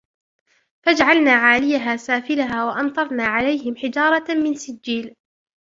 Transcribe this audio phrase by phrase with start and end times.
[0.85, 5.15] فجعلنا عاليها سافلها وأمطرنا عليهم حجارة من سجيل